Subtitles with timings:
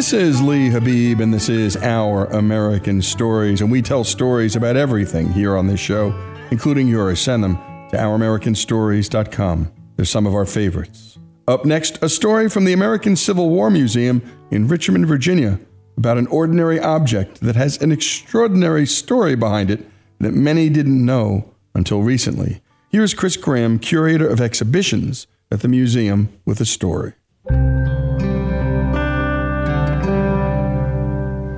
[0.00, 3.60] This is Lee Habib, and this is Our American Stories.
[3.60, 6.14] And we tell stories about everything here on this show,
[6.50, 7.20] including yours.
[7.20, 7.56] Send them
[7.90, 9.70] to ouramericanstories.com.
[9.96, 11.18] They're some of our favorites.
[11.46, 15.60] Up next, a story from the American Civil War Museum in Richmond, Virginia,
[15.98, 19.86] about an ordinary object that has an extraordinary story behind it
[20.18, 22.62] that many didn't know until recently.
[22.88, 27.12] Here's Chris Graham, curator of exhibitions at the museum, with a story.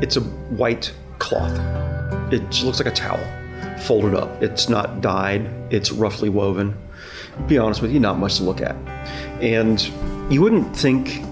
[0.03, 1.57] It's a white cloth.
[2.33, 3.25] It looks like a towel
[3.83, 4.43] folded up.
[4.43, 6.77] It's not dyed, it's roughly woven.
[7.47, 8.75] Be honest with you, not much to look at.
[9.41, 9.81] And
[10.29, 11.23] you wouldn't think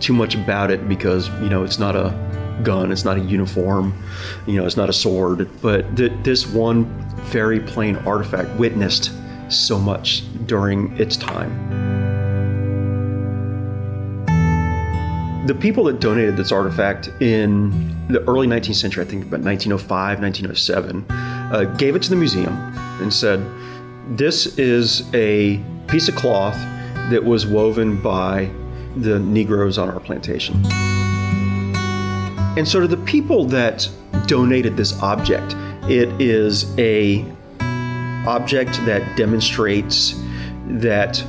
[0.00, 2.14] too much about it because, you know, it's not a
[2.62, 3.94] gun, it's not a uniform,
[4.46, 5.48] you know, it's not a sword.
[5.62, 6.84] But th- this one
[7.22, 9.10] very plain artifact witnessed
[9.48, 11.67] so much during its time.
[15.48, 20.20] The people that donated this artifact in the early 19th century, I think about 1905,
[20.20, 22.52] 1907, uh, gave it to the museum
[23.00, 23.42] and said,
[24.10, 26.54] This is a piece of cloth
[27.10, 28.50] that was woven by
[28.98, 30.54] the Negroes on our plantation.
[32.58, 33.88] And so, to the people that
[34.26, 35.54] donated this object,
[35.84, 37.24] it is a
[38.26, 40.22] object that demonstrates
[40.66, 41.24] that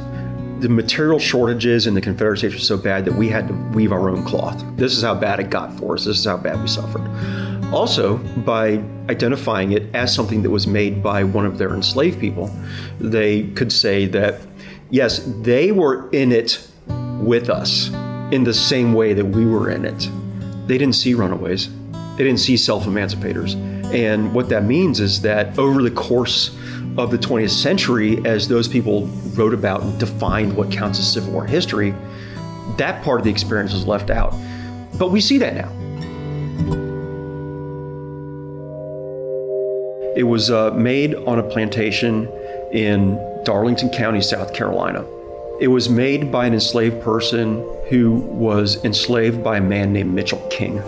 [0.59, 3.91] the material shortages in the Confederate States were so bad that we had to weave
[3.93, 4.61] our own cloth.
[4.75, 6.05] This is how bad it got for us.
[6.05, 7.01] This is how bad we suffered.
[7.73, 12.51] Also, by identifying it as something that was made by one of their enslaved people,
[12.99, 14.41] they could say that,
[14.89, 16.67] yes, they were in it
[17.19, 17.89] with us
[18.31, 20.09] in the same way that we were in it.
[20.67, 21.69] They didn't see runaways,
[22.17, 23.78] they didn't see self emancipators.
[23.91, 26.55] And what that means is that over the course
[26.97, 31.33] of the 20th century, as those people wrote about and defined what counts as Civil
[31.33, 31.95] War history,
[32.77, 34.33] that part of the experience was left out.
[34.97, 35.69] But we see that now.
[40.15, 42.27] It was uh, made on a plantation
[42.73, 45.05] in Darlington County, South Carolina.
[45.59, 50.45] It was made by an enslaved person who was enslaved by a man named Mitchell
[50.49, 50.81] King.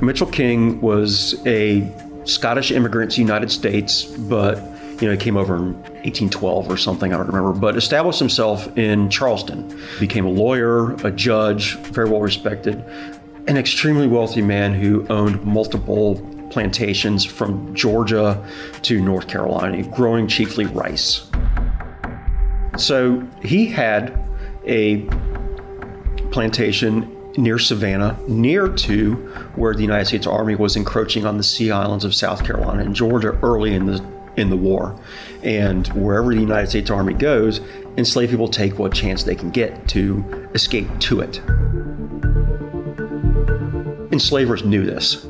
[0.00, 1.90] Mitchell King was a
[2.24, 4.58] Scottish immigrant to the United States, but
[5.00, 8.76] you know, he came over in 1812 or something, I don't remember, but established himself
[8.76, 9.78] in Charleston.
[10.00, 12.82] Became a lawyer, a judge, very well respected,
[13.46, 16.16] an extremely wealthy man who owned multiple
[16.50, 18.44] plantations from Georgia
[18.82, 21.28] to North Carolina, growing chiefly rice.
[22.78, 24.18] So he had
[24.66, 25.06] a
[26.30, 29.14] plantation near Savannah, near to
[29.56, 32.94] where the United States Army was encroaching on the Sea Islands of South Carolina and
[32.94, 34.04] Georgia early in the
[34.36, 34.98] in the war.
[35.42, 37.60] And wherever the United States Army goes,
[37.96, 41.40] enslaved people take what chance they can get to escape to it.
[44.12, 45.26] Enslavers knew this.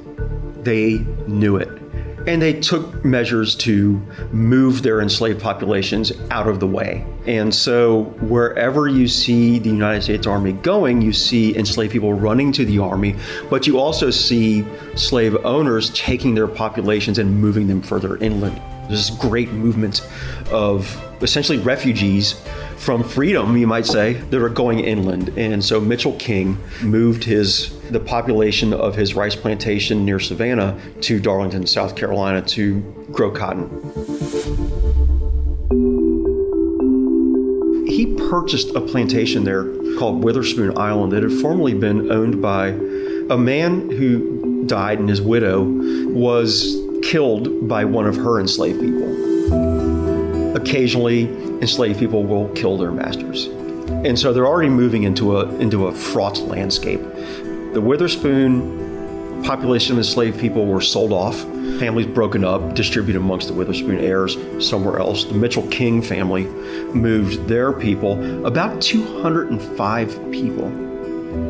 [0.62, 0.98] They
[1.28, 1.85] knew it
[2.26, 4.00] and they took measures to
[4.32, 7.06] move their enslaved populations out of the way.
[7.26, 12.52] And so, wherever you see the United States Army going, you see enslaved people running
[12.52, 13.16] to the Army,
[13.48, 14.64] but you also see
[14.96, 18.60] slave owners taking their populations and moving them further inland.
[18.88, 20.08] There's this great movement
[20.50, 22.40] of essentially refugees
[22.76, 25.30] from freedom, you might say, that are going inland.
[25.36, 31.20] And so Mitchell King moved his the population of his rice plantation near Savannah to
[31.20, 32.80] Darlington, South Carolina to
[33.12, 33.68] grow cotton.
[37.86, 39.64] He purchased a plantation there
[39.98, 42.68] called Witherspoon Island that had formerly been owned by
[43.30, 45.62] a man who died and his widow
[46.08, 49.05] was killed by one of her enslaved people.
[50.66, 51.26] Occasionally,
[51.60, 53.46] enslaved people will kill their masters.
[54.04, 57.00] And so they're already moving into a into a fraught landscape.
[57.72, 61.38] The Witherspoon population of enslaved people were sold off,
[61.78, 65.24] families broken up, distributed amongst the Witherspoon heirs somewhere else.
[65.24, 70.68] The Mitchell King family moved their people, about 205 people.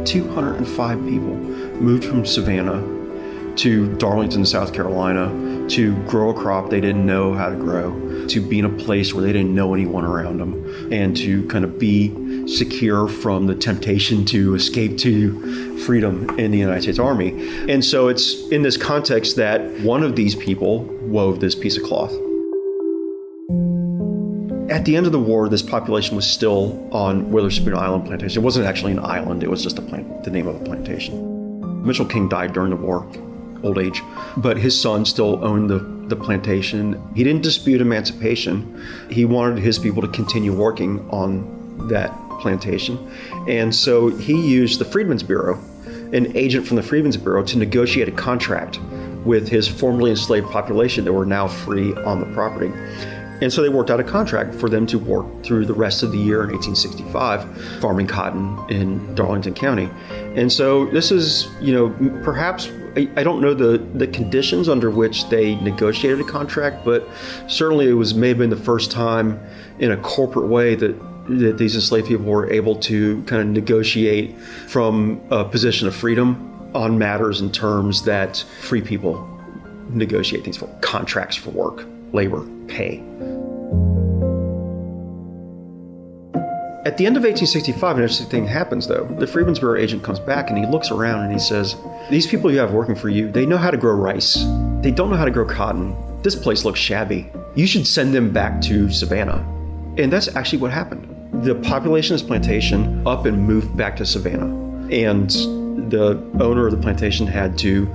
[0.05, 1.35] 205 people
[1.81, 2.96] moved from Savannah
[3.59, 5.29] to Darlington, South Carolina,
[5.69, 9.13] to grow a crop they didn't know how to grow, to be in a place
[9.13, 13.55] where they didn't know anyone around them, and to kind of be secure from the
[13.55, 17.31] temptation to escape to freedom in the United States Army.
[17.69, 21.83] And so it's in this context that one of these people wove this piece of
[21.83, 22.13] cloth.
[24.71, 28.43] At the end of the war, this population was still on Witherspoon Island plantation.
[28.43, 31.85] It wasn't actually an island, it was just plant, the name of a plantation.
[31.85, 33.09] Mitchell King died during the war
[33.67, 34.03] old age,
[34.37, 35.79] but his son still owned the,
[36.09, 37.03] the plantation.
[37.15, 38.85] He didn't dispute emancipation.
[39.11, 42.11] He wanted his people to continue working on that
[42.41, 43.11] plantation.
[43.49, 45.59] And so he used the Freedmen's Bureau,
[46.13, 48.79] an agent from the Freedmen's Bureau, to negotiate a contract
[49.25, 52.73] with his formerly enslaved population that were now free on the property.
[53.43, 56.11] And so they worked out a contract for them to work through the rest of
[56.11, 59.91] the year in 1865, farming cotton in Darlington County.
[60.11, 61.91] And so this is, you know,
[62.23, 67.07] perhaps I, I don't know the, the conditions under which they negotiated a contract, but
[67.47, 69.41] certainly it was maybe the first time
[69.79, 70.97] in a corporate way that
[71.29, 74.39] that these enslaved people were able to kind of negotiate
[74.69, 79.29] from a position of freedom on matters and terms that free people
[79.89, 83.03] negotiate things for contracts for work, labor, pay.
[86.87, 89.07] At the end of 1865, an interesting thing happens, though.
[89.19, 91.75] The Freedmen's Bureau agent comes back and he looks around and he says,
[92.11, 94.35] These people you have working for you, they know how to grow rice.
[94.83, 95.97] They don't know how to grow cotton.
[96.23, 97.29] This place looks shabby.
[97.57, 99.45] You should send them back to Savannah.
[99.99, 101.45] And that's actually what happened.
[101.45, 104.47] The population of this plantation up and moved back to Savannah.
[104.89, 105.29] And
[105.77, 107.93] the owner of the plantation had to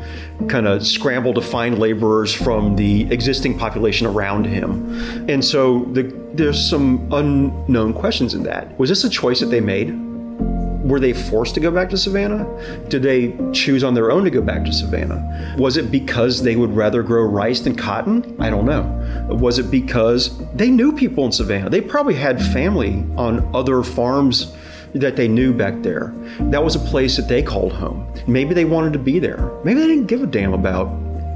[0.47, 5.29] kind of scramble to find laborers from the existing population around him.
[5.29, 8.77] And so the, there's some unknown questions in that.
[8.79, 9.97] Was this a choice that they made?
[10.83, 12.45] Were they forced to go back to Savannah?
[12.89, 15.55] Did they choose on their own to go back to Savannah?
[15.57, 18.35] Was it because they would rather grow rice than cotton?
[18.39, 18.83] I don't know.
[19.29, 21.69] Was it because they knew people in Savannah?
[21.69, 24.55] They probably had family on other farms
[24.93, 26.13] that they knew back there.
[26.39, 28.11] That was a place that they called home.
[28.27, 29.51] Maybe they wanted to be there.
[29.63, 30.87] Maybe they didn't give a damn about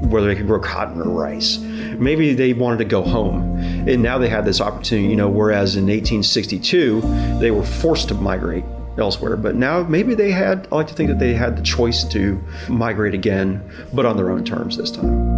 [0.02, 1.58] whether they could grow cotton or rice.
[1.58, 3.58] Maybe they wanted to go home.
[3.88, 7.00] And now they had this opportunity, you know, whereas in 1862,
[7.40, 8.64] they were forced to migrate
[8.98, 9.36] elsewhere.
[9.36, 12.42] But now maybe they had, I like to think that they had the choice to
[12.68, 15.34] migrate again, but on their own terms this time.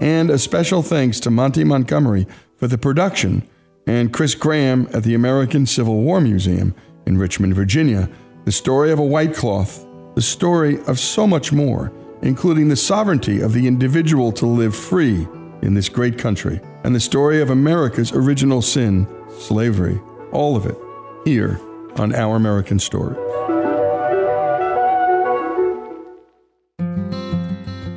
[0.00, 2.26] And a special thanks to Monty Montgomery
[2.56, 3.48] for the production
[3.86, 6.74] and Chris Graham at the American Civil War Museum
[7.06, 8.08] in Richmond, Virginia,
[8.44, 13.40] the story of a white cloth, the story of so much more, including the sovereignty
[13.40, 15.26] of the individual to live free
[15.62, 19.06] in this great country, and the story of America's original sin,
[19.38, 20.00] slavery.
[20.32, 20.76] All of it
[21.24, 21.60] here
[21.96, 23.16] on Our American Story.